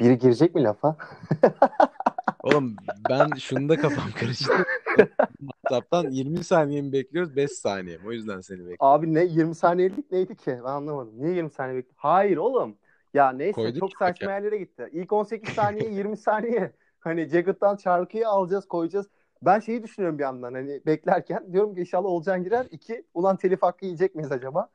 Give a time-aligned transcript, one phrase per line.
[0.00, 0.96] Biri girecek mi lafa?
[2.42, 2.76] Oğlum
[3.08, 4.52] ben şunda kafam karıştı.
[5.40, 8.02] WhatsApp'tan 20 saniye mi bekliyoruz 5 saniye mi?
[8.08, 8.76] O yüzden seni bekliyorum.
[8.80, 10.58] Abi ne 20 saniyelik neydi ki?
[10.64, 11.12] Ben anlamadım.
[11.16, 11.98] Niye 20 saniye bekliyorsun?
[12.00, 12.76] Hayır oğlum.
[13.14, 14.88] Ya neyse Koyduk çok saçma bak yerlere gitti.
[14.92, 16.72] İlk 18 saniye 20 saniye.
[17.00, 19.06] Hani Jagged'dan şarkıyı alacağız koyacağız.
[19.42, 22.66] Ben şeyi düşünüyorum bir yandan hani beklerken diyorum ki inşallah Olcan girer.
[22.70, 24.68] İki ulan telif hakkı yiyecek miyiz acaba?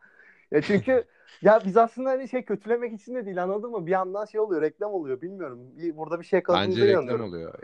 [0.56, 1.06] Ya çünkü
[1.42, 3.86] ya biz aslında hani şey kötülemek için de değil anladın mı?
[3.86, 5.60] Bir yandan şey oluyor reklam oluyor bilmiyorum.
[5.78, 7.30] Bir, burada bir şey yakaladığımıza Bence reklam inanıyorum.
[7.30, 7.60] oluyor.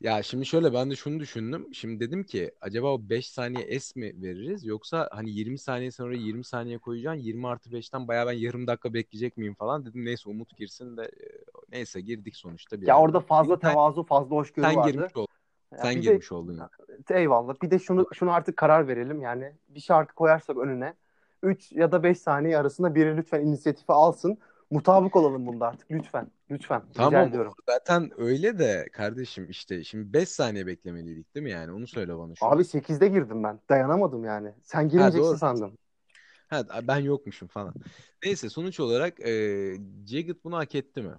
[0.00, 1.66] Ya şimdi şöyle ben de şunu düşündüm.
[1.74, 6.14] Şimdi dedim ki acaba o 5 saniye S mi veririz yoksa hani 20 saniye sonra
[6.14, 10.04] 20 saniye koyacaksın 20 artı 5'ten bayağı ben yarım dakika bekleyecek miyim falan dedim.
[10.04, 11.26] Neyse Umut girsin de e,
[11.68, 14.92] neyse girdik sonuçta bir Ya orada fazla Sen- tevazu fazla hoşgörü Sen vardı.
[14.92, 15.34] girmiş oldun.
[15.72, 16.56] Ya Sen bir de- girmiş oldun.
[16.58, 16.70] ya.
[17.10, 17.62] Eyvallah.
[17.62, 19.20] Bir de şunu şunu artık karar verelim.
[19.22, 20.94] Yani bir şarkı koyarsak önüne
[21.44, 24.38] 3 ya da 5 saniye arasında biri lütfen inisiyatifi alsın.
[24.70, 25.90] Mutabık olalım bunda artık.
[25.90, 26.26] Lütfen.
[26.50, 26.80] Lütfen.
[26.80, 27.52] Rica Tamam ediyorum.
[27.68, 32.34] zaten öyle de kardeşim işte şimdi 5 saniye beklemeliydik değil mi yani onu söyle bana
[32.34, 32.46] şu.
[32.46, 33.60] Abi 8'de girdim ben.
[33.68, 34.52] Dayanamadım yani.
[34.62, 35.38] Sen girmeyeceksin doğru.
[35.38, 35.78] sandım.
[36.48, 37.74] Ha, ben yokmuşum falan.
[38.24, 39.32] Neyse sonuç olarak e,
[40.06, 41.14] Jagged bunu hak etti mi?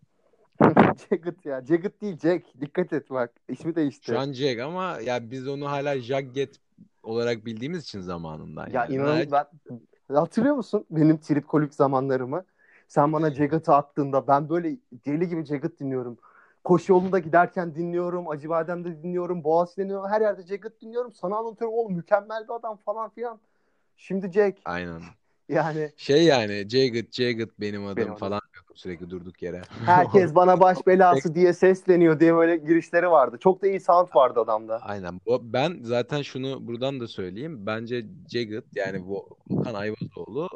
[1.09, 1.65] Jagged ya.
[1.65, 2.45] Jagged değil Jack.
[2.61, 3.31] Dikkat et bak.
[3.49, 4.05] İsmi değişti.
[4.05, 6.55] Şu an Jag ama ya biz onu hala Jagget
[7.03, 8.95] olarak bildiğimiz için zamanından ya yani.
[8.95, 9.45] inanın ben
[10.13, 12.45] hatırlıyor musun benim trip kolik zamanlarımı?
[12.87, 16.17] Sen bana Jagged'ı attığında ben böyle deli gibi Jagged dinliyorum.
[16.63, 18.29] Koşu yolunda giderken dinliyorum.
[18.29, 19.43] Acıbadem'de dinliyorum.
[19.43, 20.09] Boğaz dinliyorum.
[20.09, 21.13] Her yerde Jagged dinliyorum.
[21.13, 23.39] Sana anlatıyorum oğlum mükemmel bir adam falan filan.
[23.97, 24.57] Şimdi Jack.
[24.65, 25.01] Aynen.
[25.49, 28.41] Yani Şey yani Jagged, Jagged benim adım Benim falan
[28.75, 29.61] sürekli durduk yere.
[29.85, 33.37] herkes bana baş belası diye sesleniyor diye böyle girişleri vardı.
[33.39, 34.79] Çok da iyi sound vardı adamda.
[34.81, 35.21] Aynen.
[35.25, 37.65] Bu, ben zaten şunu buradan da söyleyeyim.
[37.65, 40.49] Bence Jagged yani Vo- Volkan Ayvazoğlu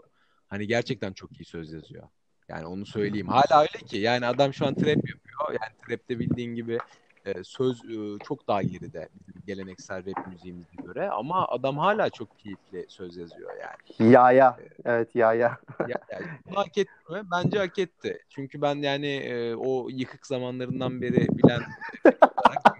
[0.47, 2.03] hani gerçekten çok iyi söz yazıyor.
[2.47, 3.28] Yani onu söyleyeyim.
[3.28, 5.50] Hala öyle ki yani adam şu an trap yapıyor.
[5.50, 6.78] Yani trapte bildiğin gibi
[7.25, 12.40] e, söz e, çok daha geride bizim geleneksel rap müziğimize göre ama adam hala çok
[12.40, 14.12] keyifli söz yazıyor yani.
[14.13, 14.57] Ya ya.
[14.85, 15.58] Evet ya ya.
[15.88, 15.97] Ya,
[16.46, 17.22] bunu hak etti mi?
[17.31, 18.19] Bence hak etti.
[18.29, 21.62] Çünkü ben yani e, o yıkık zamanlarından beri bilen
[22.06, 22.78] olarak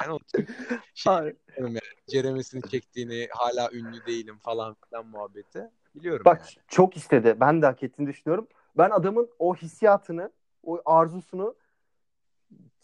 [0.00, 0.46] yani o tür
[0.94, 1.12] şey
[1.58, 6.64] yani ceremesini çektiğini hala ünlü değilim falan filan muhabbeti biliyorum Bak yani.
[6.68, 7.36] çok istedi.
[7.40, 8.48] Ben de hak ettiğini düşünüyorum.
[8.78, 10.30] Ben adamın o hissiyatını,
[10.62, 11.54] o arzusunu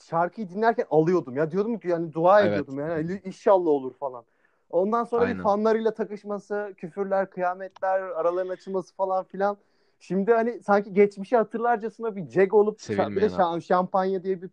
[0.02, 1.36] şarkıyı dinlerken alıyordum.
[1.36, 2.50] Ya diyordum ki yani dua Evet.
[2.50, 4.24] ediyordum yani inşallah olur falan.
[4.70, 5.38] Ondan sonra Aynen.
[5.38, 9.56] bir fanlarıyla takışması, küfürler, kıyametler, araların açılması falan filan.
[10.00, 14.50] Şimdi hani sanki geçmişi hatırlarcasına bir jeg olup bir de şa- şampanya diye bir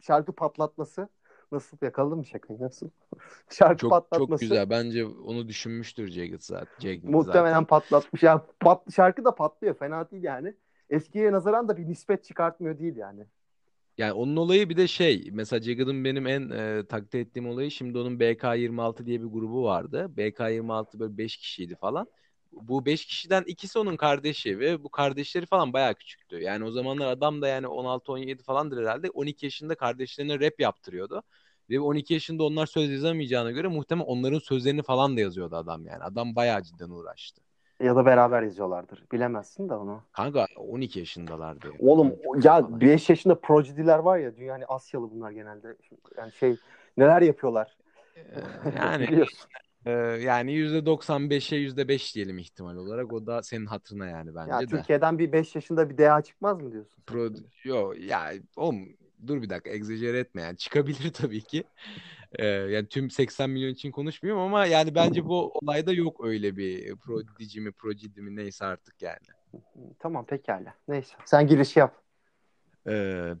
[0.00, 1.08] şarkı patlatması.
[1.52, 2.60] Nasıl yakaladın mı şakayı?
[2.60, 2.88] Nasıl?
[3.50, 4.30] şarkı Çok patlatması.
[4.30, 4.70] çok güzel.
[4.70, 6.66] Bence onu düşünmüştür Jagged zaten.
[6.78, 7.64] Jagged Muhtemelen zaten.
[7.64, 8.22] patlatmış.
[8.22, 9.74] Ya pat, şarkı da patlıyor.
[9.74, 10.54] Fena değil yani.
[10.90, 13.26] Eskiye nazaran da bir nispet çıkartmıyor değil yani.
[13.98, 15.28] Yani onun olayı bir de şey.
[15.32, 20.16] Mesela Jagged'ın benim en e, takdir ettiğim olayı şimdi onun BK26 diye bir grubu vardı.
[20.16, 22.06] BK26 böyle 5 kişiydi falan.
[22.52, 26.40] Bu 5 kişiden ikisi onun kardeşi ve bu kardeşleri falan bayağı küçüktü.
[26.40, 29.10] Yani o zamanlar adam da yani 16-17 falandır herhalde.
[29.10, 31.22] 12 yaşında kardeşlerine rap yaptırıyordu.
[31.70, 36.02] Ve 12 yaşında onlar söz yazamayacağına göre muhtemelen onların sözlerini falan da yazıyordu adam yani.
[36.04, 37.45] Adam bayağı cidden uğraştı.
[37.80, 39.04] Ya da beraber yazıyorlardır.
[39.12, 40.02] Bilemezsin de onu.
[40.12, 41.68] Kanka 12 yaşındalardı.
[41.78, 45.76] Oğlum ya 5 yaşında projediler var ya dünya hani Asyalı bunlar genelde.
[46.18, 46.56] Yani şey
[46.96, 47.76] neler yapıyorlar.
[48.16, 48.22] Ee,
[48.76, 49.24] yani
[49.86, 49.90] e,
[50.22, 53.12] yani %95'e %5 diyelim ihtimal olarak.
[53.12, 54.66] O da senin hatırına yani bence Ya de.
[54.66, 57.02] Türkiye'den bir 5 yaşında bir DA çıkmaz mı diyorsun?
[57.06, 57.28] Pro,
[57.64, 58.88] yo ya oğlum
[59.26, 61.64] dur bir dakika egzajere etme yani çıkabilir tabii ki.
[62.32, 66.96] Ee, yani tüm 80 milyon için konuşmuyorum ama yani bence bu olayda yok öyle bir
[66.96, 69.16] prodigy mi prodigy mi neyse artık yani.
[69.98, 70.74] Tamam pekala.
[70.88, 71.14] Neyse.
[71.24, 72.02] Sen giriş yap.
[72.88, 73.34] Ee,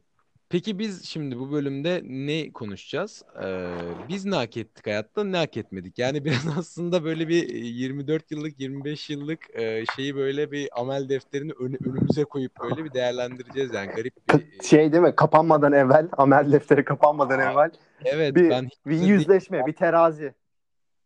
[0.48, 3.22] peki biz şimdi bu bölümde ne konuşacağız?
[3.42, 5.98] Ee, biz ne hak ettik hayatta ne hak etmedik?
[5.98, 11.52] Yani biraz aslında böyle bir 24 yıllık 25 yıllık e, şeyi böyle bir amel defterini
[11.52, 15.16] ön- önümüze koyup böyle bir değerlendireceğiz yani garip bir Şey değil mi?
[15.16, 17.70] Kapanmadan evvel, amel defteri kapanmadan Aa, evvel
[18.04, 20.34] evet bir, ben bir yüzleşme, bir terazi.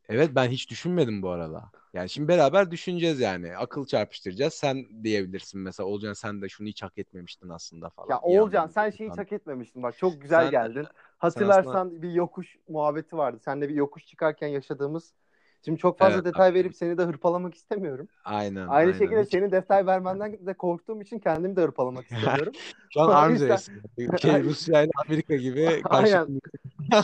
[0.08, 1.70] Evet ben hiç düşünmedim bu arada.
[1.94, 3.56] Yani şimdi beraber düşüneceğiz yani.
[3.56, 4.54] Akıl çarpıştıracağız.
[4.54, 8.08] Sen diyebilirsin mesela Olcan sen de şunu hiç hak etmemiştin aslında falan.
[8.10, 10.86] Ya İyi anladım sen şeyi hiç hak etmemiştin bak çok güzel Sen- geldin.
[11.18, 13.38] Hatırlarsan bir yokuş muhabbeti vardı.
[13.44, 15.14] Seninle bir yokuş çıkarken yaşadığımız
[15.64, 18.08] Şimdi çok fazla Evet, detay verip seni de hırpalamak istemiyorum.
[18.24, 18.56] Aynen.
[18.60, 18.92] Aynı aynen.
[18.92, 22.52] şekilde Hiç- senin detay vermenden de korktuğum için kendimi de hırpalamak istemiyorum.
[22.94, 24.18] Şu an O arms yüzden- race.
[24.18, 26.40] Şey, Rusya ile Amerika gibi karşı Aynen.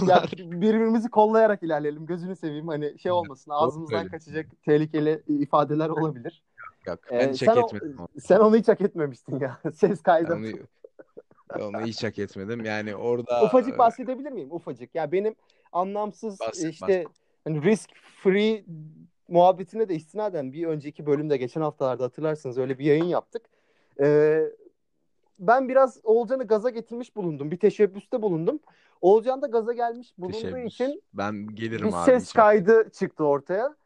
[0.08, 2.06] ya birbirimizi kollayarak ilerleyelim.
[2.06, 3.50] Gözünü seveyim hani şey olmasın.
[3.54, 4.08] Ağzımızdan öyle.
[4.08, 6.42] kaçacak tehlikeli ifadeler olabilir.
[6.86, 6.98] Yok.
[7.10, 8.08] Ee, Ben hiç sen, hak o- etmedim onu.
[8.20, 9.58] sen onu hiç hak etmemiştin ya.
[9.74, 10.34] Ses kaydı.
[10.34, 10.46] Onu,
[11.66, 12.64] onu hiç hak etmedim.
[12.64, 14.48] Yani orada Ufacık bahsedebilir miyim?
[14.52, 14.94] Ufacık.
[14.94, 15.34] Ya benim
[15.72, 17.04] anlamsız Bahset, işte
[17.46, 17.90] hani risk
[18.22, 18.64] free
[19.28, 23.42] muhabbetine de istinaden bir önceki bölümde geçen haftalarda hatırlarsınız öyle bir yayın yaptık.
[24.00, 24.42] Ee,
[25.38, 27.50] ben biraz Oğulcan'ı gaza getirmiş bulundum.
[27.50, 28.60] Bir teşebbüste bulundum.
[29.00, 30.74] Oğulcan da gaza gelmiş bulunduğu teşebbüs.
[30.74, 32.04] için Ben gelirim bir abi.
[32.04, 33.76] ses hiç- kaydı çıktı ortaya.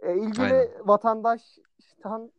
[0.00, 0.68] Ee, ilgili Aynen.
[0.84, 2.32] vatandaştan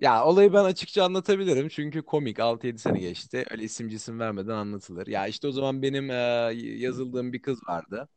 [0.00, 1.68] Ya olayı ben açıkça anlatabilirim.
[1.68, 3.44] Çünkü komik 6-7 sene geçti.
[3.50, 5.06] Öyle isim cisim vermeden anlatılır.
[5.06, 6.14] Ya işte o zaman benim e,
[6.54, 8.08] yazıldığım bir kız vardı.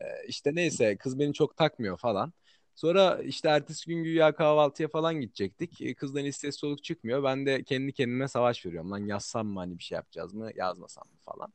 [0.00, 2.32] E, işte neyse kız beni çok takmıyor falan.
[2.74, 5.80] Sonra işte ertesi gün güya kahvaltıya falan gidecektik.
[5.80, 7.24] E, Kızdan hiç ses soluk çıkmıyor.
[7.24, 8.90] Ben de kendi kendime savaş veriyorum.
[8.90, 11.52] Lan yazsam mı hani bir şey yapacağız mı yazmasam mı falan.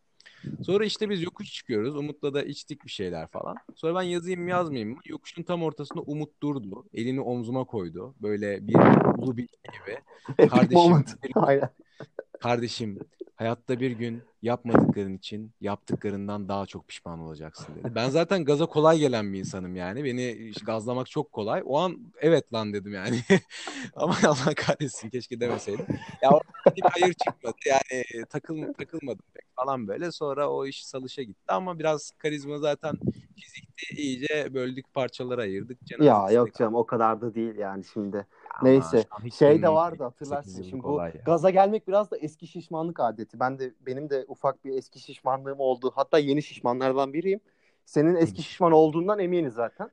[0.63, 1.95] Sonra işte biz yokuş çıkıyoruz.
[1.95, 3.55] Umut'la da içtik bir şeyler falan.
[3.75, 4.99] Sonra ben yazayım mı yazmayayım mı?
[5.05, 6.85] Yokuşun tam ortasında Umut durdu.
[6.93, 8.15] Elini omzuma koydu.
[8.21, 8.75] Böyle bir
[9.17, 9.99] ulu bir gibi.
[10.49, 11.05] Kardeşim,
[12.39, 12.99] kardeşim
[13.37, 17.95] hayatta bir gün yapmadıkların için yaptıklarından daha çok pişman olacaksın dedi.
[17.95, 20.03] Ben zaten gaza kolay gelen bir insanım yani.
[20.03, 21.61] Beni gazlamak çok kolay.
[21.65, 23.19] O an evet lan dedim yani.
[23.95, 25.85] Ama Allah kahretsin keşke demeseydim.
[26.21, 26.31] Ya
[26.75, 27.55] bir hayır çıkmadı.
[27.65, 30.11] Yani takıl, takılmadım pek falan böyle.
[30.11, 32.95] Sonra o iş salışa gitti ama biraz karizma zaten
[33.35, 33.95] fizikti.
[33.95, 35.77] İyice böldük parçalara ayırdık.
[35.91, 38.25] Ya Cenazesine yok canım o kadar da değil yani şimdi.
[38.55, 39.05] Ama Neyse.
[39.23, 40.61] hiç Şey de vardı hatırlarsın.
[40.63, 41.11] Şimdi bu ya.
[41.25, 43.39] gaza gelmek biraz da eski şişmanlık adeti.
[43.39, 45.91] Ben de benim de ufak bir eski şişmanlığım oldu.
[45.95, 47.39] Hatta yeni şişmanlardan biriyim.
[47.85, 49.89] Senin eski şişman olduğundan eminiz zaten.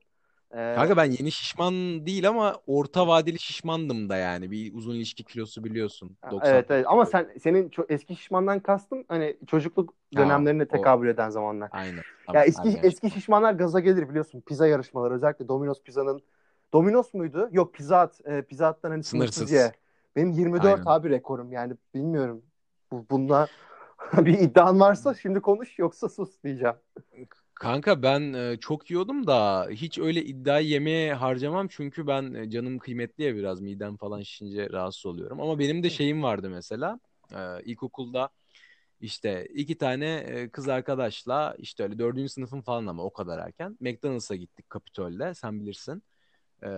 [0.55, 4.51] Ee, Kanka ben yeni şişman değil ama orta vadeli şişmandım da yani.
[4.51, 6.17] Bir uzun ilişki kilosu biliyorsun.
[6.31, 11.09] 90 evet evet ama sen senin çok eski şişmandan kastım hani çocukluk dönemlerine o- tekabül
[11.09, 11.71] eden zamanlar.
[11.73, 11.95] Aynen.
[11.97, 12.83] Ya Tamam, eski aynen.
[12.83, 14.41] eski şişmanlar gaza gelir biliyorsun.
[14.41, 16.23] Pizza yarışmaları özellikle Domino's Pizza'nın
[16.75, 17.49] Domino's muydu?
[17.53, 18.27] Yok Pizza Hut.
[18.27, 19.57] E, Pizza Hut'tan hani sınırsız Sınırsız.
[19.57, 19.73] ye.
[20.17, 20.83] Benim 24 Aynen.
[20.87, 22.43] abi rekorum yani bilmiyorum.
[22.93, 23.47] Bu, bunda
[24.17, 26.75] bir iddian varsa şimdi konuş yoksa sus diyeceğim.
[27.55, 32.79] Kanka ben e, çok yiyordum da hiç öyle iddiayı yemeye harcamam çünkü ben e, canım
[32.79, 35.41] kıymetli ya biraz midem falan şişince rahatsız oluyorum.
[35.41, 37.01] Ama benim de şeyim vardı mesela
[37.33, 38.29] e, ilkokulda
[39.01, 43.77] işte iki tane e, kız arkadaşla işte öyle dördüncü sınıfın falan ama o kadar erken
[43.81, 46.03] McDonald's'a gittik Kapitol'de sen bilirsin.
[46.65, 46.71] E,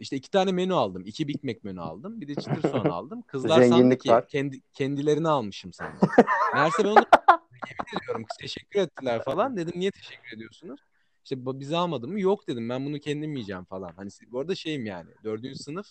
[0.00, 1.02] işte iki tane menü aldım.
[1.06, 2.20] iki Big Mac menü aldım.
[2.20, 3.22] Bir de çıtır soğan aldım.
[3.22, 4.28] Kızlar sandı ki var.
[4.28, 5.96] kendi, kendilerini almışım sandı.
[6.54, 7.04] Meğerse ben onu
[7.68, 9.56] yemin ediyorum teşekkür ettiler falan.
[9.56, 10.80] Dedim niye teşekkür ediyorsunuz?
[11.24, 12.20] İşte "Ba- bizi almadın mı?
[12.20, 13.92] Yok dedim ben bunu kendim yiyeceğim falan.
[13.96, 15.86] Hani bu arada şeyim yani dördüncü sınıf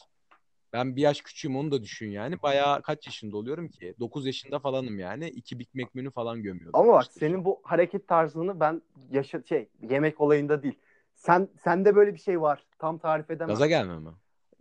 [0.73, 2.41] ben bir yaş küçüğüm onu da düşün yani.
[2.41, 3.93] Bayağı kaç yaşında oluyorum ki?
[3.99, 5.29] 9 yaşında falanım yani.
[5.29, 6.79] İki Big Mac menü falan gömüyordum.
[6.79, 8.81] Ama bak İşte senin bu hareket tarzını ben
[9.11, 10.75] yaşa şey yemek olayında değil.
[11.19, 12.63] Sen sende böyle bir şey var.
[12.79, 13.47] Tam tarif edemem.
[13.47, 14.09] Gaza gelme mi?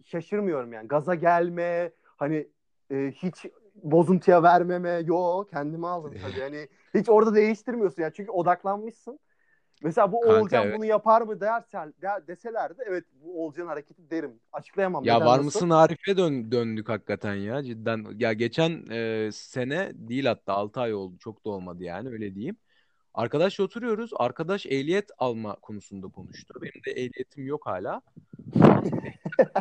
[0.05, 0.89] Şaşırmıyorum yani.
[0.89, 2.49] Gaza gelme, hani
[2.91, 5.03] e, hiç bozuntuya vermeme.
[5.05, 6.41] Yo kendimi aldım tabii.
[6.41, 8.13] Hani hiç orada değiştirmiyorsun yani.
[8.15, 9.19] Çünkü odaklanmışsın.
[9.83, 10.77] Mesela bu Kanka, Oğulcan evet.
[10.77, 14.41] bunu yapar mı dersen, de- deselerdi evet bu Oğulcan hareketi derim.
[14.53, 15.05] Açıklayamam.
[15.05, 18.07] Ya var mısın Arif'e dön döndük hakikaten ya cidden.
[18.19, 22.57] Ya geçen e, sene değil hatta 6 ay oldu çok da olmadı yani öyle diyeyim.
[23.19, 24.11] Arkadaşla oturuyoruz.
[24.17, 26.55] Arkadaş ehliyet alma konusunda konuştu.
[26.63, 28.03] Benim de ehliyetim yok hala.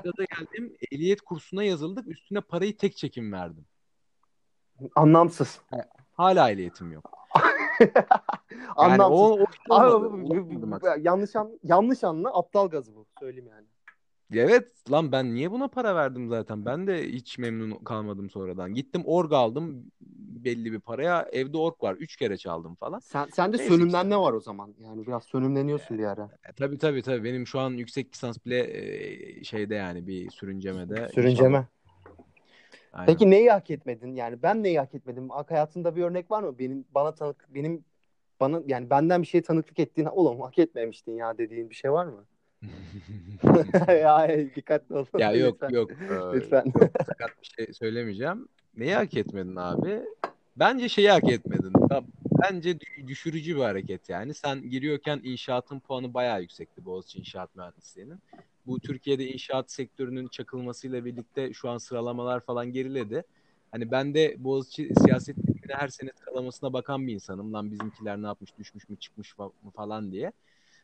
[0.03, 0.77] Gaza geldim.
[0.91, 2.07] Ehliyet kursuna yazıldık.
[2.07, 3.65] Üstüne parayı tek çekim verdim.
[4.95, 5.61] Anlamsız.
[6.11, 7.11] Hala ehliyetim yok.
[7.79, 7.93] Yani
[8.75, 9.19] Anlamsız.
[9.19, 10.97] o, o Abi, maksat.
[11.05, 13.05] yanlış an, yanlış anla aptal gazı bu.
[13.19, 13.67] Söyleyeyim yani.
[14.33, 16.65] Evet lan ben niye buna para verdim zaten?
[16.65, 18.73] Ben de hiç memnun kalmadım sonradan.
[18.73, 19.91] Gittim org aldım
[20.45, 21.27] belli bir paraya.
[21.31, 21.95] Evde org var.
[21.95, 22.99] Üç kere çaldım falan.
[22.99, 24.73] Sen sende Neyse sönümlenme var o zaman.
[24.79, 26.29] Yani biraz sönümleniyorsun bir ara.
[26.49, 27.23] E, tabii tabii tabii.
[27.23, 31.09] Benim şu an yüksek lisans bile e, şeyde yani bir sürüncemede.
[31.09, 31.47] Sürünceme.
[31.49, 31.65] İnşallah.
[32.93, 33.13] Aynen.
[33.13, 34.15] Peki neyi hak etmedin?
[34.15, 35.31] Yani ben neyi hak etmedim?
[35.31, 36.59] Ak hayatında bir örnek var mı?
[36.59, 37.85] Benim bana tanık benim
[38.39, 42.05] bana yani benden bir şey tanıklık ettiğin oğlum hak etmemiştin ya dediğin bir şey var
[42.05, 42.25] mı?
[43.87, 45.05] ya dikkatli ol.
[45.19, 45.69] Ya yok Lütfen.
[45.69, 45.91] yok.
[45.91, 46.65] Ee, Lütfen.
[46.65, 48.47] Yok sakat bir şey söylemeyeceğim.
[48.77, 50.01] Neyi hak etmedin abi?
[50.55, 51.73] Bence şeyi hak etmedin.
[52.43, 54.33] Bence dü- düşürücü bir hareket yani.
[54.33, 58.19] Sen giriyorken inşaatın puanı bayağı yüksekti Boğaziçi İnşaat Mühendisliği'nin.
[58.67, 63.23] Bu Türkiye'de inşaat sektörünün çakılmasıyla birlikte şu an sıralamalar falan geriledi.
[63.71, 67.53] Hani ben de Boğaziçi siyaset bilimine her sene sıralamasına bakan bir insanım.
[67.53, 70.31] Lan bizimkiler ne yapmış, düşmüş mü, çıkmış mı falan diye.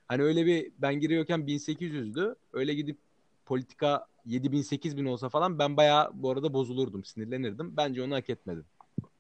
[0.07, 2.35] Hani öyle bir ben giriyorken 1800'dü.
[2.53, 2.97] Öyle gidip
[3.45, 7.77] politika 7000 8000 olsa falan ben bayağı bu arada bozulurdum, sinirlenirdim.
[7.77, 8.65] Bence onu hak etmedim.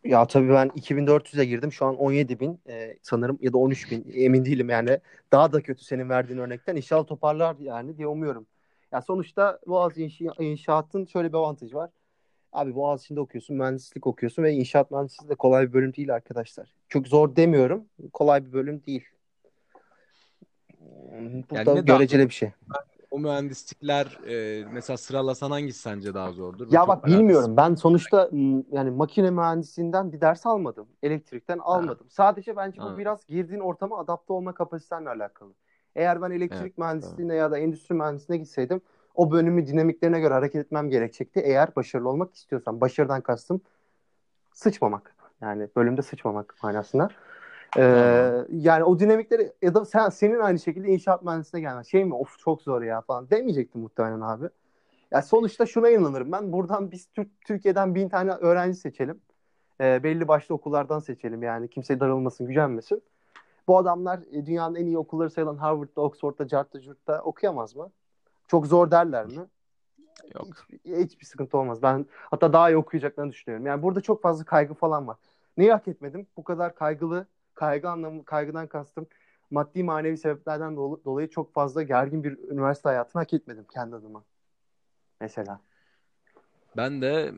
[0.03, 1.71] Ya tabii ben 2400'e girdim.
[1.71, 4.99] Şu an 17 bin e, sanırım ya da 13 bin emin değilim yani.
[5.31, 6.75] Daha da kötü senin verdiğin örnekten.
[6.75, 8.47] İnşallah toparlar yani diye umuyorum.
[8.91, 11.89] Ya sonuçta Boğaziçi inşa- inşaatın şöyle bir avantajı var.
[12.53, 16.73] Abi Boğaziçi'nde okuyorsun, mühendislik okuyorsun ve inşaat mühendisliği de kolay bir bölüm değil arkadaşlar.
[16.89, 17.85] Çok zor demiyorum.
[18.13, 19.03] Kolay bir bölüm değil.
[21.49, 22.51] Bu Yani göreceli bir şey.
[23.11, 26.71] O mühendislikler e, mesela sıralasan hangisi sence daha zordur?
[26.71, 27.57] Ya bak bilmiyorum.
[27.57, 28.29] Ben sonuçta
[28.71, 30.87] yani makine mühendisliğinden bir ders almadım.
[31.03, 32.07] Elektrikten almadım.
[32.09, 32.97] Sadece bence bu Ha.
[32.97, 35.53] biraz girdiğin ortama adapte olma kapasitenle alakalı.
[35.95, 38.81] Eğer ben elektrik Evet, mühendisliğine ya da endüstri mühendisliğine gitseydim
[39.15, 41.39] o bölümü dinamiklerine göre hareket etmem gerekecekti.
[41.39, 42.81] Eğer başarılı olmak istiyorsam.
[42.81, 43.61] Başarıdan kastım
[44.53, 45.15] sıçmamak.
[45.41, 47.09] Yani bölümde sıçmamak manasında.
[47.77, 51.81] Ee, yani o dinamikleri ya da sen senin aynı şekilde inşaat mühendisliğine gelmen.
[51.81, 54.49] Şey mi of çok zor ya falan demeyecektim muhtemelen abi.
[55.11, 56.51] Ya sonuçta şuna inanırım ben.
[56.51, 59.21] Buradan biz Türk, Türkiye'den bin tane öğrenci seçelim.
[59.81, 61.67] Ee, belli başlı okullardan seçelim yani.
[61.67, 63.03] Kimse darılmasın, gücenmesin.
[63.67, 67.91] Bu adamlar e, dünyanın en iyi okulları sayılan Harvard'da, Oxford'da, Cart'ta, Curt'ta okuyamaz mı?
[68.47, 69.45] Çok zor derler mi?
[70.35, 70.47] Yok.
[70.71, 71.81] Hiç, hiçbir sıkıntı olmaz.
[71.81, 73.65] Ben hatta daha iyi okuyacaklarını düşünüyorum.
[73.65, 75.17] Yani burada çok fazla kaygı falan var.
[75.57, 76.27] Neyi hak etmedim?
[76.37, 77.25] Bu kadar kaygılı,
[77.63, 79.07] kaygı anlamı, kaygıdan kastım
[79.51, 84.23] maddi manevi sebeplerden dolayı çok fazla gergin bir üniversite hayatını hak etmedim kendi adıma.
[85.21, 85.59] Mesela.
[86.77, 87.33] Ben de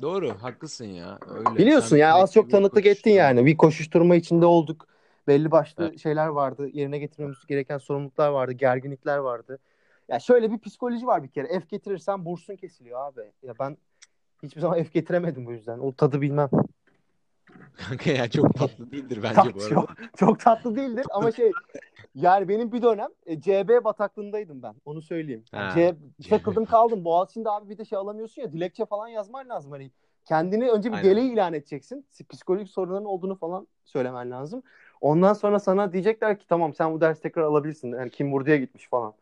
[0.00, 1.18] doğru haklısın ya.
[1.30, 1.58] Öyle.
[1.58, 3.46] Biliyorsun Sen yani az çok tanıklık ettin yani.
[3.46, 4.86] Bir koşuşturma içinde olduk.
[5.26, 6.00] Belli başlı Evet.
[6.00, 6.68] şeyler vardı.
[6.72, 8.52] Yerine getirmemiz gereken sorumluluklar vardı.
[8.52, 9.58] Gerginlikler vardı.
[10.08, 11.60] Ya şöyle bir psikoloji var bir kere.
[11.60, 13.20] F getirirsen bursun kesiliyor abi.
[13.42, 13.76] Ya ben
[14.42, 15.78] hiçbir zaman F getiremedim bu yüzden.
[15.78, 16.50] O tadı bilmem.
[17.76, 19.68] Kanka ya çok tatlı değildir bence Tat- bu arada.
[19.68, 21.52] çok, çok tatlı değildir ama şey
[22.14, 24.74] yani benim bir dönem e, CB bataklığındaydım ben.
[24.84, 25.44] Onu söyleyeyim.
[25.52, 25.70] Ha.
[25.74, 25.94] C,
[26.30, 27.04] takıldım kaldım.
[27.04, 29.72] Boğaziçi'nde abi bir de şey alamıyorsun ya dilekçe falan yazman lazım.
[29.72, 29.90] Hani
[30.24, 32.06] kendini önce bir deli ilan edeceksin.
[32.30, 34.62] Psikolojik sorunların olduğunu falan söylemen lazım.
[35.00, 37.92] Ondan sonra sana diyecekler ki tamam sen bu dersi tekrar alabilirsin.
[37.92, 39.14] Yani kim buraya gitmiş falan.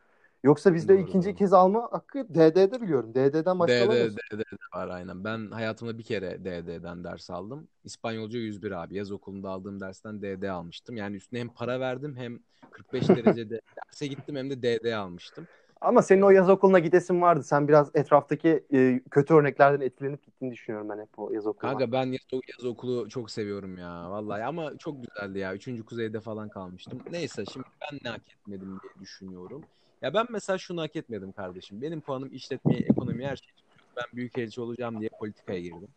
[0.42, 3.14] Yoksa bizde Doğru, ikinci kez alma hakkı DD'de biliyorum.
[3.14, 4.18] DD'den başka DD, alamıyorsun.
[4.32, 4.42] DD
[4.74, 5.24] var aynen.
[5.24, 7.68] Ben hayatımda bir kere DD'den ders aldım.
[7.84, 8.96] İspanyolca 101 abi.
[8.96, 10.96] Yaz okulunda aldığım dersten DD almıştım.
[10.96, 12.38] Yani üstüne hem para verdim hem
[12.70, 15.46] 45 derecede derse gittim hem de DD almıştım.
[15.80, 17.42] Ama senin o yaz okuluna gidesin vardı.
[17.42, 21.72] Sen biraz etraftaki e, kötü örneklerden etkilenip gittiğini düşünüyorum ben hep o yaz okuluna.
[21.72, 24.10] Kanka ben yaz, yaz okulu çok seviyorum ya.
[24.10, 25.54] Vallahi ama çok güzeldi ya.
[25.54, 26.98] Üçüncü kuzeyde falan kalmıştım.
[27.10, 29.64] Neyse şimdi ben ne hak etmedim diye düşünüyorum.
[30.02, 31.82] Ya ben mesela şunu hak etmedim kardeşim.
[31.82, 33.48] Benim puanım işletmeye, ekonomi her şey.
[33.96, 35.88] Ben büyükelçi olacağım diye politikaya girdim.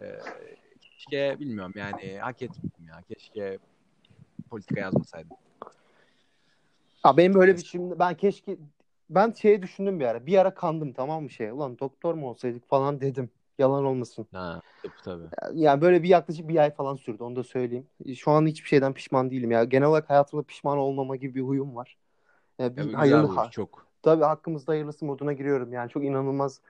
[0.00, 0.18] Ee,
[0.80, 3.02] keşke bilmiyorum yani hak etmedim ya.
[3.08, 3.58] Keşke
[4.50, 5.36] politika yazmasaydım.
[7.02, 8.56] Ha benim böyle bir şimdi ben keşke
[9.10, 10.26] ben şeyi düşündüm bir ara.
[10.26, 11.50] Bir ara kandım tamam mı şey.
[11.50, 13.30] Ulan doktor mu olsaydık falan dedim.
[13.58, 14.26] Yalan olmasın.
[14.32, 15.60] Ha, tabii tabii.
[15.60, 17.86] Yani böyle bir yaklaşık bir ay falan sürdü onu da söyleyeyim.
[18.16, 19.64] Şu an hiçbir şeyden pişman değilim ya.
[19.64, 21.96] Genel olarak hayatımda pişman olmama gibi bir huyum var.
[22.58, 23.86] Yani bir Ya, güzel hayırlı ha- çok.
[24.02, 25.72] Tabii hakkımızda hayırlısı moduna giriyorum.
[25.72, 26.60] Yani çok inanılmaz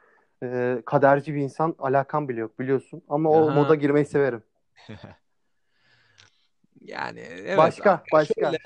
[0.43, 1.75] e, kaderci bir insan.
[1.79, 3.03] Alakam bile yok biliyorsun.
[3.09, 3.55] Ama o Aha.
[3.55, 4.43] moda girmeyi severim.
[6.81, 7.59] Yani evet.
[7.59, 8.35] başka, abi, başka.
[8.35, 8.59] şöyle-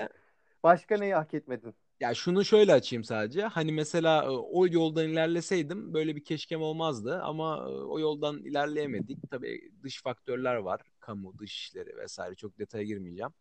[0.63, 1.73] Başka neyi hak etmedin?
[1.99, 3.41] Ya şunu şöyle açayım sadece.
[3.41, 9.31] Hani mesela e, o yoldan ilerleseydim böyle bir keşkem olmazdı ama e, o yoldan ilerleyemedik.
[9.31, 10.81] Tabii dış faktörler var.
[10.99, 13.31] Kamu, dış işleri vesaire çok detaya girmeyeceğim.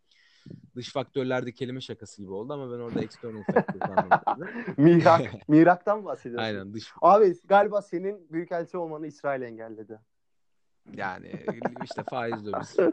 [0.76, 4.76] Dış faktörler de kelime şakası gibi oldu ama ben orada external factors.
[4.76, 6.46] Mirak, miraktan bahsediyorsun.
[6.46, 9.98] Aynen dış Abi galiba senin büyükelçi olmanı İsrail engelledi.
[10.92, 11.32] yani
[11.84, 12.92] işte faiz dövüş.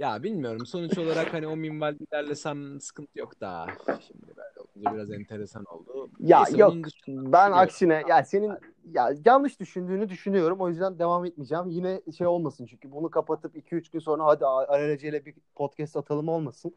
[0.00, 3.66] Ya bilmiyorum sonuç olarak hani o minvalde ilerlesem sıkıntı yok da
[4.06, 6.10] şimdi böyle olunca biraz enteresan oldu.
[6.18, 6.74] Ya Neyse, yok
[7.08, 8.52] ben aksine ya senin
[8.84, 11.70] ya yanlış düşündüğünü düşünüyorum o yüzden devam etmeyeceğim.
[11.70, 16.74] Yine şey olmasın çünkü bunu kapatıp 2-3 gün sonra hadi alelacele bir podcast atalım olmasın.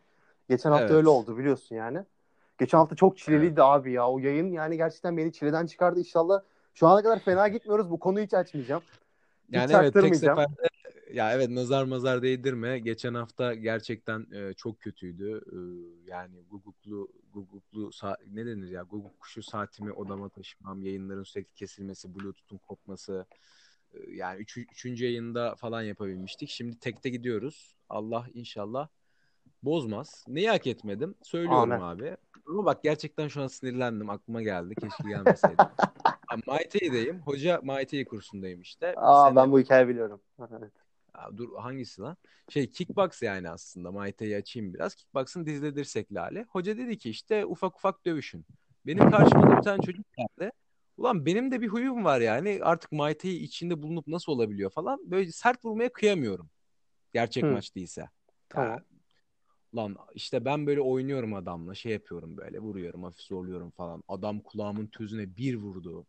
[0.50, 0.96] Geçen hafta Evet.
[0.96, 2.06] öyle oldu biliyorsun yani.
[2.60, 6.42] Geçen hafta çok çileliydi abi ya o yayın yani gerçekten beni çileden çıkardı inşallah.
[6.74, 8.84] Şu ana kadar fena gitmiyoruz bu konuyu hiç açmayacağım.
[9.48, 10.70] Hiç Yani evet tek seferde
[11.14, 12.80] ya evet nazar mazar değdirme.
[12.80, 15.42] Geçen hafta gerçekten e, çok kötüydü.
[15.52, 15.58] E,
[16.12, 17.92] yani guguklu guguklu
[18.34, 23.26] ne denir ya guguk kuşu saatimi odama taşımam, yayınların sürekli kesilmesi, bluetooth'un kopması.
[23.94, 26.50] E, yani üç, üçüncü yayında falan yapabilmiştik.
[26.50, 27.76] Şimdi tekte gidiyoruz.
[27.90, 28.88] Allah inşallah
[29.64, 30.26] bozmaz.
[30.28, 31.16] Neyi hak etmedim?
[31.22, 31.84] Söylüyorum Amin.
[31.84, 32.18] abi.
[32.48, 34.10] Ama bak gerçekten şu an sinirlendim.
[34.10, 34.76] Aklıma geldi.
[34.76, 35.10] Keşke
[36.48, 37.20] Muay Thai'deyim.
[37.20, 38.94] Hoca Thai kursundayım işte.
[38.98, 40.22] Aa Sene- ben bu hikayeyi biliyorum.
[40.40, 40.83] Evet.
[41.18, 42.18] Ya dur hangisi lan?
[42.50, 43.92] Şey kickbox yani aslında.
[43.92, 44.96] Muay Thai'yi açayım biraz.
[44.96, 46.46] Kickbox'ın dizle dirsekli hali.
[46.50, 48.46] Hoca dedi ki işte ufak ufak dövüşün.
[48.86, 50.52] Benim karşıma da bir tane çocuk geldi.
[50.98, 52.60] Ulan benim de bir huyum var yani.
[52.62, 55.12] Artık Thai içinde bulunup nasıl olabiliyor falan.
[55.12, 56.50] Böyle sert vurmaya kıyamıyorum.
[57.14, 57.48] Gerçek Hı.
[57.48, 58.10] maç değilse.
[58.50, 58.80] Tamam.
[59.76, 64.04] Lan işte ben böyle oynuyorum adamla şey yapıyorum böyle vuruyorum hafif zorluyorum falan.
[64.08, 66.06] Adam kulağımın tözüne bir vurdu.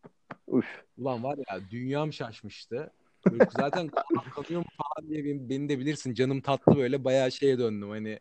[0.48, 0.84] Üf.
[0.98, 2.92] Ulan var ya dünyam şaşmıştı.
[3.30, 3.92] Böyle zaten
[4.30, 7.90] kanıyor mu falan diye beni, beni de bilirsin canım tatlı böyle bayağı şeye döndüm.
[7.90, 8.18] Hani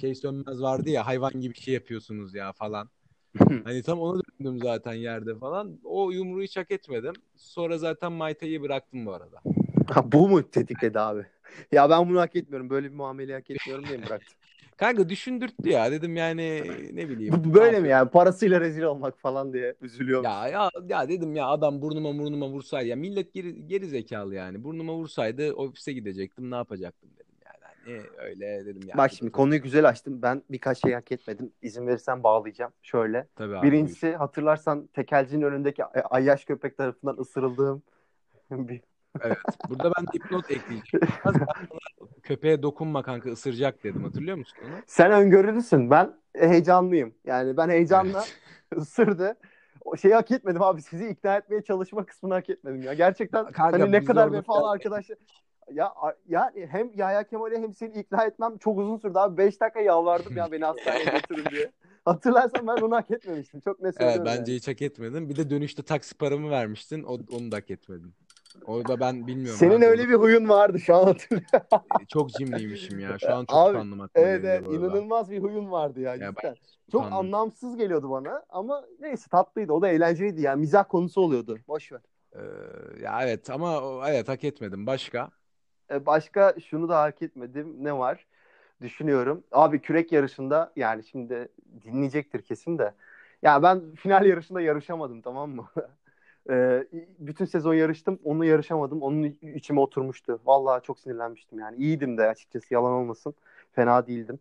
[0.00, 2.90] şey sönmez vardı ya hayvan gibi şey yapıyorsunuz ya falan.
[3.64, 5.80] Hani tam ona döndüm zaten yerde falan.
[5.84, 7.22] O yumruğu hiç hak etmedim.
[7.36, 9.42] Sonra zaten Muay Thai'yi bıraktım bu arada.
[9.90, 11.26] Ha, bu mu tetikledi abi?
[11.72, 12.70] Ya ben bunu hak etmiyorum.
[12.70, 14.39] Böyle bir muameleyi hak etmiyorum diye mi bıraktım?
[14.80, 17.34] Kanka düşündürttü ya dedim yani ne bileyim.
[17.44, 18.10] Bu- Böyle mi yani?
[18.10, 20.24] Parasıyla rezil olmak falan diye üzülüyorum.
[20.24, 24.64] Ya ya ya dedim ya adam burnuma burnuma vursaydı ya millet geri, geri zekalı yani
[24.64, 28.96] burnuma vursaydı ofise gidecektim ne yapacaktım dedim yani hani öyle dedim ya.
[28.98, 30.22] Bak şimdi konuyu güzel açtım.
[30.22, 31.52] Ben birkaç şey hak etmedim.
[31.62, 32.72] İzin verirsen bağlayacağım.
[32.82, 33.26] Şöyle.
[33.36, 37.82] Tabii abi, Birincisi hatırlarsan tekelcinin önündeki ay- ayyaş köpek tarafından ısırıldığım
[38.50, 38.80] bir buyur.
[39.22, 39.38] Evet.
[39.68, 41.06] Burada ben dipnot ekleyeceğim.
[42.22, 44.74] Köpeğe dokunma kanka ısıracak dedim hatırlıyor musun onu?
[44.86, 45.90] Sen öngörülüsün.
[45.90, 47.14] Ben heyecanlıyım.
[47.24, 48.24] Yani ben heyecanla
[48.76, 49.36] ısırdı.
[49.84, 50.82] O şeyi hak etmedim abi.
[50.82, 52.94] Sizi ikna etmeye çalışma kısmını hak etmedim ya.
[52.94, 55.18] Gerçekten Kanka, hani ne kadar vefalı arkadaşlar.
[55.72, 55.92] Ya
[56.28, 59.36] yani hem Yahya Kemal'e hem seni ikna etmem çok uzun sürdü abi.
[59.36, 61.70] 5 dakika yalvardım ya beni hastaneye götürün diye.
[62.04, 63.60] Hatırlarsan ben onu hak etmemiştim.
[63.60, 64.56] Çok ne Evet söylüyorum bence yani.
[64.58, 65.28] hiç hak etmedin.
[65.28, 67.02] Bir de dönüşte taksi paramı vermiştin.
[67.02, 68.14] O, onu da hak etmedin.
[68.66, 69.58] Orada ben bilmiyorum.
[69.58, 72.06] Senin öyle bir huyun vardı şu an hatırlıyorum.
[72.08, 73.18] çok cimriymişim ya.
[73.18, 76.56] Şu an çok Abi, utandım Evet evet inanılmaz bir huyun vardı ya, Ya ben.
[76.92, 77.18] Çok utandım.
[77.18, 79.72] anlamsız geliyordu bana ama neyse tatlıydı.
[79.72, 81.58] O da eğlenceliydi yani mizah konusu oluyordu.
[81.68, 82.00] Boş ver.
[82.34, 82.40] Ee,
[83.02, 84.86] ya evet ama evet hak etmedim.
[84.86, 85.30] Başka?
[85.90, 87.84] E, Başka şunu da hak etmedim.
[87.84, 88.26] Ne var?
[88.80, 89.44] Düşünüyorum.
[89.52, 91.48] Abi kürek yarışında yani şimdi
[91.84, 92.94] dinleyecektir kesin de.
[93.42, 95.68] Ya ben final yarışında yarışamadım tamam mı?
[96.50, 96.86] E,
[97.18, 98.18] bütün sezon yarıştım.
[98.24, 99.02] Onu yarışamadım.
[99.02, 100.40] Onun içime oturmuştu.
[100.44, 101.76] Vallahi çok sinirlenmiştim yani.
[101.76, 103.34] İyiydim de açıkçası yalan olmasın.
[103.72, 104.38] Fena değildim.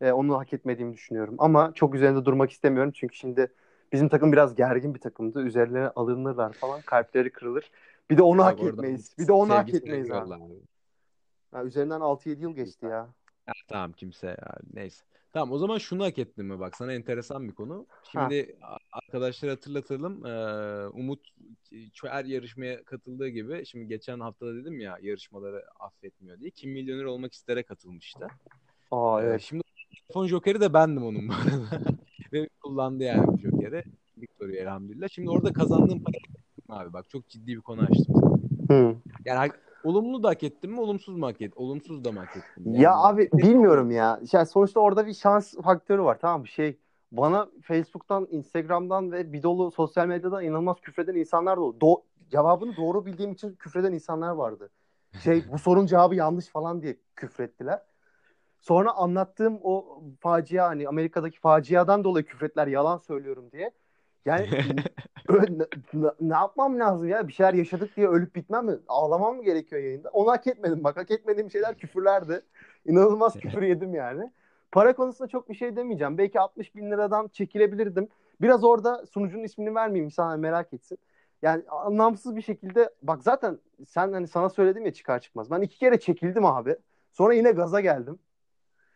[0.00, 1.34] E, onu hak etmediğimi düşünüyorum.
[1.38, 2.92] Ama çok üzerinde durmak istemiyorum.
[2.94, 3.52] Çünkü şimdi
[3.92, 5.42] bizim takım biraz gergin bir takımdı.
[5.42, 6.80] Üzerlerine alınırlar falan.
[6.82, 7.70] Kalpleri kırılır.
[8.10, 9.14] Bir de onu hak Bak oradan etmeyiz.
[9.18, 10.34] Bir de onu hak etmeyiz abi.
[10.34, 10.60] abi.
[11.52, 13.08] Ha, üzerinden 6-7 yıl geçti ya.
[13.46, 15.04] Ya, tamam kimse ya, neyse.
[15.32, 17.86] Tamam o zaman şunu hak ettin mi bak sana enteresan bir konu.
[18.12, 20.26] Şimdi a- arkadaşlar hatırlatalım.
[20.26, 21.28] Ee, Umut
[22.04, 26.50] her yarışmaya katıldığı gibi şimdi geçen haftada dedim ya yarışmaları affetmiyor diye.
[26.50, 28.26] Kim milyoner olmak istere katılmıştı.
[28.90, 29.40] Aa Ee, evet.
[29.42, 29.62] şimdi
[30.06, 31.92] telefon jokeri de bendim onun bu arada.
[32.32, 33.82] Ve kullandı yani bu jokeri.
[34.18, 35.08] Victoria elhamdülillah.
[35.08, 36.22] Şimdi orada kazandığım parayı
[36.68, 38.14] abi bak çok ciddi bir konu açtım.
[38.68, 38.78] sana.
[38.78, 38.96] Hı.
[39.24, 39.50] Yani
[39.82, 41.52] olumlu da hak ettim mi olumsuz mu hak ettim?
[41.56, 42.74] Olumsuz da mı hak ettim?
[42.74, 44.20] Ya Yani- abi bilmiyorum ya.
[44.32, 46.48] Yani sonuçta orada bir şans faktörü var tamam mı?
[46.48, 46.78] Şey
[47.12, 51.78] bana Facebook'tan, Instagram'dan ve bir dolu sosyal medyadan inanılmaz küfreden insanlar da oldu.
[51.80, 54.70] Do- cevabını doğru bildiğim için küfreden insanlar vardı.
[55.24, 57.82] Şey bu sorunun cevabı yanlış falan diye küfrettiler.
[58.60, 63.70] Sonra anlattığım o facia hani Amerika'daki faciadan dolayı küfretler yalan söylüyorum diye.
[64.24, 64.48] Yani
[66.20, 67.28] ne, yapmam lazım ya?
[67.28, 68.78] Bir şeyler yaşadık diye ölüp bitmem mi?
[68.88, 70.08] Ağlamam mı gerekiyor yayında?
[70.08, 70.84] Onu hak etmedim.
[70.84, 72.42] Bak hak etmediğim şeyler küfürlerdi.
[72.86, 74.32] İnanılmaz küfür yedim yani.
[74.72, 76.18] Para konusunda çok bir şey demeyeceğim.
[76.18, 78.08] Belki 60 bin liradan çekilebilirdim.
[78.40, 80.98] Biraz orada sunucunun ismini vermeyeyim insanlar merak etsin.
[81.42, 85.50] Yani anlamsız bir şekilde bak zaten sen hani sana söyledim ya çıkar çıkmaz.
[85.50, 86.76] Ben iki kere çekildim abi.
[87.12, 88.18] Sonra yine gaza geldim.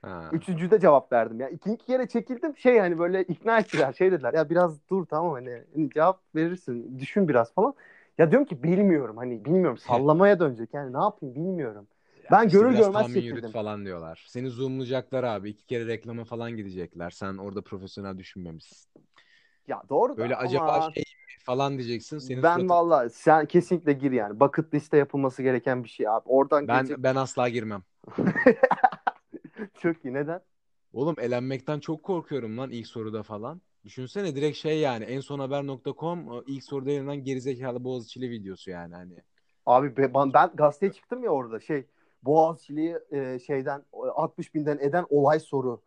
[0.04, 0.30] Ha.
[0.32, 1.40] Üçüncüde cevap verdim.
[1.40, 2.56] Ya iki, iki kere çekildim.
[2.56, 3.92] Şey hani böyle ikna ettiler.
[3.92, 6.98] Şey dediler ya biraz dur tamam hani, hani cevap verirsin.
[6.98, 7.74] Düşün biraz falan.
[8.18, 10.74] Ya diyorum ki bilmiyorum hani bilmiyorum sallamaya dönecek.
[10.74, 11.86] Yani ne yapayım bilmiyorum.
[12.30, 13.50] Ben İşte görür görmez çekildim.
[13.50, 14.24] falan diyorlar.
[14.28, 15.50] Seni zoomlayacaklar abi.
[15.50, 17.10] İki kere reklama falan gidecekler.
[17.10, 18.88] Sen orada profesyonel düşünmemişsin.
[19.68, 21.04] Ya doğru da Böyle ama acaba şey
[21.44, 22.18] falan diyeceksin.
[22.18, 24.40] Senin ben suratın- valla sen kesinlikle gir yani.
[24.40, 26.22] Bucket liste yapılması gereken bir şey abi.
[26.28, 27.82] Oradan ben gelecek ben asla girmem.
[29.78, 30.14] çok iyi.
[30.14, 30.40] Neden?
[30.92, 33.60] Oğlum elenmekten çok korkuyorum lan ilk soruda falan.
[33.84, 39.14] Düşünsene direkt şey yani en son haber.com ilk soruda yayınlanan gerizekalı Boğaziçi'li videosu yani hani.
[39.66, 41.86] Abi be- ben, ben gazeteye çıktım ya orada şey
[42.22, 45.80] Boğaziçi'li e, şeyden 60 binden eden olay soru.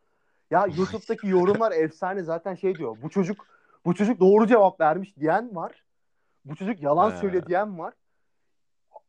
[0.52, 2.97] Ya YouTube'daki yorumlar efsane zaten şey diyor.
[3.02, 3.47] Bu çocuk
[3.86, 5.84] bu çocuk doğru cevap vermiş diyen var.
[6.45, 7.93] Bu çocuk yalan söylüyor diyen var.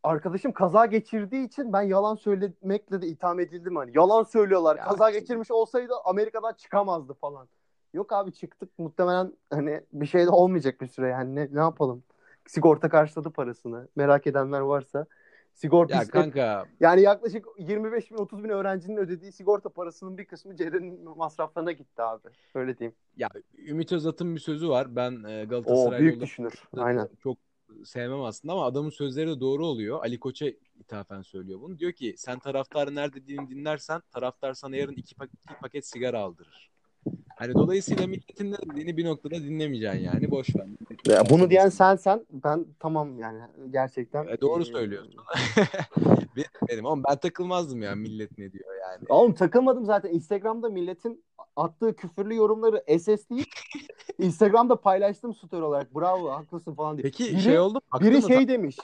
[0.03, 3.91] Arkadaşım kaza geçirdiği için ben yalan söylemekle de itham edildim hani.
[3.95, 4.77] Yalan söylüyorlar.
[4.77, 7.49] Ya kaza şimdi- geçirmiş olsaydı Amerika'dan çıkamazdı falan.
[7.95, 12.03] Yok abi çıktık muhtemelen hani bir şey de olmayacak bir süre yani ne, ne yapalım?
[12.47, 13.89] Sigorta karşıladı parasını.
[13.97, 15.07] Merak edenler varsa
[15.59, 20.57] Sigorta Ya kanka yani yaklaşık 25 bin 30 bin öğrencinin ödediği sigorta parasının bir kısmı
[20.57, 22.29] Ceren'in masraflarına gitti abi.
[22.55, 22.97] Öyle diyeyim.
[23.17, 24.97] ya Ümit Özat'ın bir sözü var.
[24.97, 26.53] Ben e, O Galatasaraylı büyük düşünür.
[26.77, 27.09] Aynen.
[27.23, 27.37] çok
[27.85, 30.01] sevmem aslında ama adamın sözleri de doğru oluyor.
[30.03, 30.47] Ali Koç'a
[30.81, 31.79] ithafen söylüyor bunu.
[31.79, 36.21] Diyor ki sen taraftarın her dediğini dinlersen taraftar sana yarın iki, pak- iki paket sigara
[36.21, 36.71] aldırır.
[37.37, 40.31] Hani dolayısıyla milletin ne dediğini bir noktada dinlemeyeceksin yani.
[40.31, 40.67] Boş ver.
[41.07, 44.27] Ya bunu diyen sen sen ben tamam yani gerçekten.
[44.27, 45.15] E, doğru Ee, söylüyorsun.
[46.37, 49.05] benim, benim ama ben takılmazdım ya millet ne diyor yani.
[49.09, 50.11] Oğlum takılmadım zaten.
[50.15, 51.25] Instagram'da milletin
[51.59, 53.49] attığı küfürlü yorumları SS'leyip
[54.19, 55.95] Instagram'da paylaştım story olarak.
[55.95, 57.03] Bravo haklısın falan diye.
[57.03, 58.01] Peki Biri- şey oldu mu?
[58.01, 58.23] Biri mı?
[58.23, 58.77] şey demiş.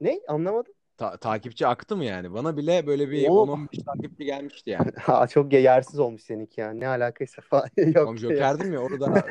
[0.00, 0.20] Ne?
[0.28, 0.72] Anlamadım.
[0.98, 2.34] Ta- takipçi aktı mı yani?
[2.34, 3.68] Bana bile böyle bir Oğlum.
[3.72, 4.92] 10-15 takipçi gelmişti yani.
[5.00, 6.70] Ha, çok yersiz olmuş seninki ya.
[6.70, 7.68] Ne alakaysa falan.
[7.76, 8.06] Yok.
[8.08, 9.24] Oğlum Joker'dim ya orada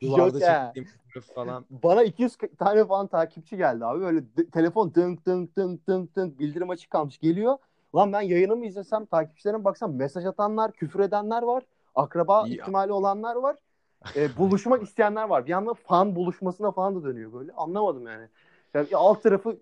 [0.00, 0.88] duvarda çektiğim
[1.34, 1.66] falan.
[1.70, 4.00] Bana 200 tane falan takipçi geldi abi.
[4.00, 7.18] Böyle d- telefon dınk dınk dınk dınk dınk bildirim açık kalmış.
[7.18, 7.58] Geliyor.
[7.94, 11.62] Lan ben yayını mı izlesem takipçilerime baksam mesaj atanlar, küfür edenler var.
[11.94, 12.54] Akraba İyi.
[12.60, 13.56] ihtimali olanlar var.
[14.16, 15.44] E, buluşmak isteyenler var.
[15.44, 17.52] Bir yandan fan buluşmasına falan da dönüyor böyle.
[17.52, 18.28] Anlamadım yani.
[18.74, 19.56] yani alt tarafı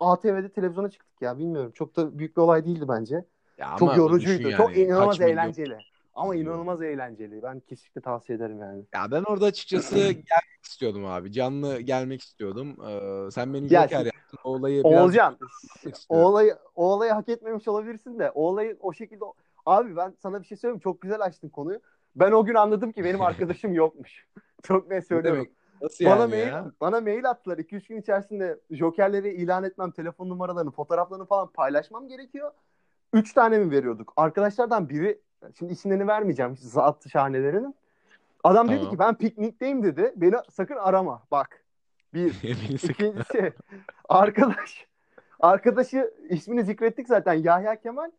[0.00, 1.38] ATV'de televizyona çıktık ya.
[1.38, 1.72] Bilmiyorum.
[1.74, 3.24] Çok da büyük bir olay değildi bence.
[3.58, 4.38] Ya Çok yorucuydu.
[4.44, 5.78] düşün Çok yani, inanılmaz kaç milyon- eğlenceli.
[6.14, 7.42] Ama inanılmaz eğlenceli.
[7.42, 8.84] Ben kesinlikle tavsiye ederim yani.
[8.94, 11.32] Ya ben orada açıkçası gelmek istiyordum abi.
[11.32, 12.76] Canlı gelmek istiyordum.
[12.88, 14.38] Ee, sen beni Ya Joker şimdi- yaptın.
[14.44, 15.50] O olayı biraz Oğulcan yapmak
[16.08, 19.24] o olayı, o olayı hak etmemiş olabilirsin de o olayı o şekilde
[19.66, 21.80] abi ben sana bir şey söyleyeyim çok güzel açtın konuyu.
[22.16, 24.26] Ben o gün anladım ki benim arkadaşım yokmuş.
[24.62, 25.46] çok net Ne söylüyorum.
[25.82, 26.70] Nasıl Bana yani mail ya?
[26.80, 27.58] bana mail attılar.
[27.58, 32.50] 2-3 gün içerisinde jokerleri ilan etmem, telefon numaralarını, fotoğraflarını falan paylaşmam gerekiyor.
[33.12, 34.12] 3 tane mi veriyorduk?
[34.16, 35.20] Arkadaşlardan biri
[35.58, 37.74] şimdi isimlerini vermeyeceğim zat şahanelerinin.
[38.44, 38.92] Adam dedi Tamam.
[38.92, 40.12] ki ben piknikteyim dedi.
[40.16, 41.22] Beni sakın arama.
[41.30, 41.64] Bak.
[42.14, 42.42] Bir.
[42.42, 43.52] İkincisi
[44.08, 44.86] arkadaş
[45.40, 48.10] arkadaşı ismini zikrettik zaten Yahya Kemal.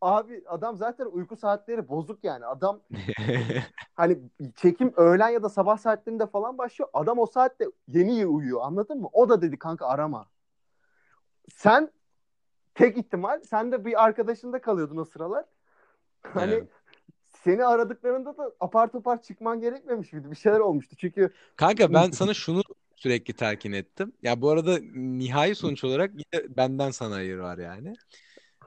[0.00, 2.46] Abi adam zaten uyku saatleri bozuk yani.
[2.46, 2.80] Adam
[3.94, 4.18] hani
[4.56, 6.88] çekim öğlen ya da sabah saatlerinde falan başlıyor.
[6.92, 9.08] Adam o saatte yeni uyuyor anladın mı?
[9.12, 10.26] O da dedi kanka arama.
[11.54, 11.90] Sen
[12.74, 15.44] tek ihtimal sen de bir arkadaşında kalıyordun o sıralar.
[16.24, 16.68] Hani Evet.
[17.44, 20.30] seni aradıklarında da apar topar çıkman gerekmemiş miydi?
[20.30, 20.96] Bir şeyler olmuştu.
[20.96, 22.62] Çünkü Kanka ben sana şunu
[22.96, 24.12] sürekli telkin ettim.
[24.22, 27.94] Ya bu arada nihai sonuç olarak yine benden sana hayır var yani.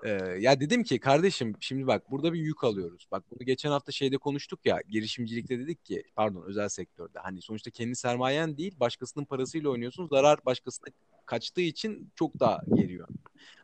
[0.03, 3.07] Ee, ya dedim ki kardeşim şimdi bak burada bir yük alıyoruz.
[3.11, 7.71] Bak bunu geçen hafta şeyde konuştuk ya girişimcilikte dedik ki pardon özel sektörde hani sonuçta
[7.71, 10.87] kendi sermayen değil başkasının parasıyla oynuyorsun zarar başkasına
[11.25, 13.07] kaçtığı için çok daha geliyor.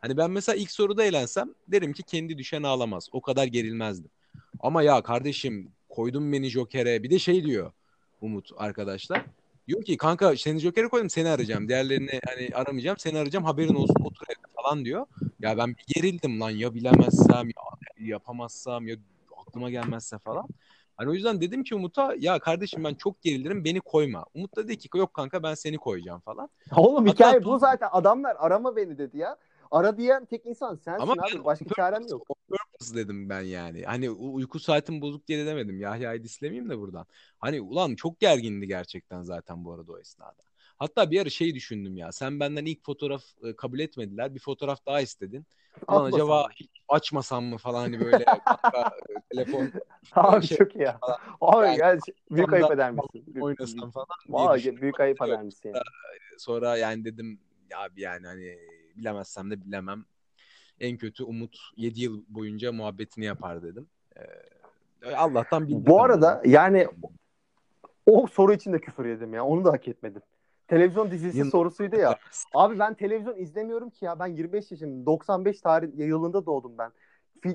[0.02, 3.10] Hani ben mesela ilk soruda eğlensem derim ki kendi düşen ağlamaz.
[3.12, 4.12] O kadar gerilmezdim.
[4.60, 7.72] Ama ya kardeşim koydun beni Joker'e bir de şey diyor
[8.22, 9.26] Umut arkadaşlar.
[9.68, 11.68] Diyor ki kanka seni Joker'e koydum seni arayacağım.
[11.68, 15.06] Diğerlerini hani aramayacağım seni arayacağım haberin olsun otur evde falan diyor.
[15.40, 18.96] Ya ben bir gerildim lan ya bilemezsem ya yapamazsam ya
[19.38, 20.48] aklıma gelmezse falan.
[20.98, 24.26] Hani o yüzden dedim ki Umut'a ya kardeşim ben çok gerilirim beni koyma.
[24.34, 26.50] Umut da dedi ki yok kanka ben seni koyacağım falan.
[26.76, 27.90] Oğlum Hatta hikaye bu zaten.
[27.92, 29.38] Adamlar arama beni dedi ya.
[29.74, 31.46] Ara diyen tek insan sensin Ama abi.
[31.46, 32.28] Başka çarem yok.
[32.28, 33.84] purpose dedim ben yani.
[33.84, 35.80] Hani uyku saatim bozuk diye de demedim.
[35.80, 37.06] Yahya'yı dislemeyeyim de buradan.
[37.40, 40.44] Hani ulan çok gergindi gerçekten zaten bu arada o esnada.
[40.78, 42.12] Hatta bir ara şey düşündüm ya.
[42.12, 44.36] Sen benden ilk fotoğraf e, kabul etmediler.
[44.36, 45.46] Bir fotoğraf daha istedin.
[45.88, 49.72] Ulan acaba hiç açmasam mı falan hani böyle e, telefon
[50.16, 51.00] Abi şey çok ya.
[51.00, 51.18] falan.
[51.42, 52.00] Abi Yani gel
[52.32, 53.26] büyük ayıp eder misin?
[53.42, 54.82] Oynasam falan düşündüm.
[54.82, 55.70] büyük ayıp eder misin?
[55.70, 55.84] yani?
[56.38, 57.40] Sonra yani dedim
[57.72, 58.58] ya abi yani hani
[58.96, 60.06] bilemezsem de bilemem.
[60.80, 63.88] En kötü Umut 7 yıl boyunca muhabbetini yapar dedim.
[64.16, 66.88] Ee, Allah'tan bildik Bu arada yani
[68.06, 69.46] o soru için de küfür yedim ya.
[69.46, 70.22] Onu da hak etmedim.
[70.68, 72.18] Televizyon dizisi Yıl- sorusuydu ya.
[72.54, 74.20] Abi ben televizyon izlemiyorum ki ya.
[74.20, 75.06] Ben 25 yaşındayım.
[75.06, 76.92] 95 tarih yılında doğdum ben.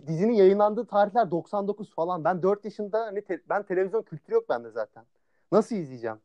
[0.07, 2.25] Dizinin yayınlandığı tarihler 99 falan.
[2.25, 5.05] Ben 4 yaşında hani te- ben televizyon kültürü yok bende zaten.
[5.53, 6.19] Nasıl izleyeceğim?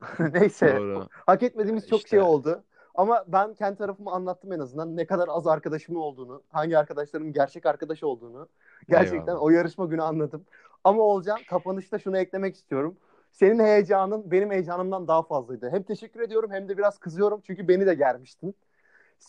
[0.32, 0.76] Neyse.
[0.76, 1.08] Doğru.
[1.10, 2.10] Hak etmediğimiz çok İşte.
[2.10, 2.64] şey oldu.
[2.98, 4.96] Ama ben kendi tarafımı anlattım en azından.
[4.96, 8.48] Ne kadar az arkadaşımın olduğunu, hangi arkadaşlarımın gerçek arkadaş olduğunu.
[8.88, 9.42] Gerçekten Eyvallah.
[9.42, 10.44] o yarışma günü anladım.
[10.84, 12.96] Ama Olcan kapanışta şunu eklemek istiyorum.
[13.32, 15.70] Senin heyecanın benim heyecanımdan daha fazlaydı.
[15.70, 17.40] Hem teşekkür ediyorum hem de biraz kızıyorum.
[17.46, 18.54] Çünkü beni de germiştin.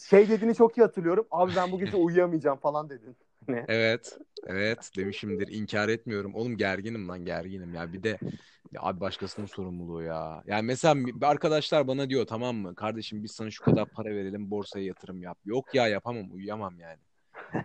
[0.10, 1.28] Şey dediğini çok iyi hatırlıyorum.
[1.32, 3.16] Abi ben bu gece uyuyamayacağım falan dedin.
[3.50, 3.66] Ne?
[3.68, 4.18] Evet.
[4.48, 5.48] Evet demişimdir.
[5.48, 6.36] İnkar etmiyorum.
[6.36, 7.94] Oğlum gerginim lan gerginim ya.
[7.94, 8.18] Bir de
[8.72, 10.44] ya abi başkasının sorumluluğu ya.
[10.48, 12.76] Yani mesela arkadaşlar bana diyor tamam mı?
[12.76, 15.38] Kardeşim biz sana şu kadar para verelim borsaya yatırım yap.
[15.46, 17.00] Yok ya yapamam uyuyamam yani.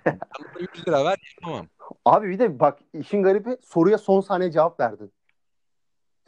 [0.04, 0.18] Ben
[0.54, 1.68] bana 100 lira ver yapamam.
[2.04, 5.12] Abi bir de bak işin garibi soruya son saniye cevap verdin.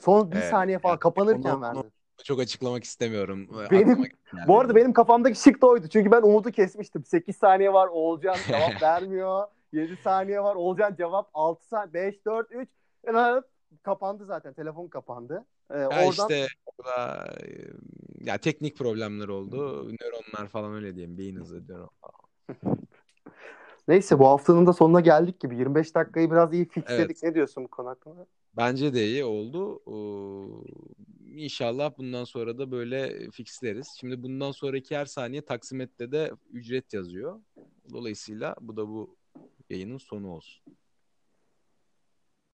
[0.01, 1.93] Son bir Evet, saniye falan ya, kapanırken onu- verdin.
[2.25, 3.49] Çok açıklamak istemiyorum.
[3.71, 4.09] Benim-.
[4.49, 5.89] Bu arada benim kafamdaki şık da oydu.
[5.89, 7.05] Çünkü ben umudu kesmiştim.
[7.05, 9.47] 8 saniye var Oğulcan cevap vermiyor.
[9.73, 12.69] 7 saniye var Oğulcan cevap 6 saniye 5 4 3
[13.83, 14.55] kapandı zaten.
[14.55, 15.45] Telefon kapandı.
[15.71, 16.47] Ee, Ya oradan işte
[18.21, 19.89] ya teknik problemler oldu.
[19.89, 21.19] Nöronlar falan öyle diyeyim.
[21.19, 22.79] Beyin hızı nöron falan.
[23.89, 25.57] neyse bu haftanın da sonuna geldik gibi.
[25.57, 27.11] 25 dakikayı biraz iyi fixledik.
[27.11, 27.23] Evet.
[27.23, 28.27] Ne diyorsun bu konu hakkında?
[28.57, 29.81] Bence de iyi oldu.
[29.87, 29.97] Ee,
[31.35, 33.97] İnşallah bundan sonra da böyle fixleriz.
[34.01, 37.41] Şimdi bundan sonraki her saniye taksimette de ücret yazıyor.
[37.93, 39.17] Dolayısıyla bu da bu
[39.71, 40.65] yayının sonu olsun.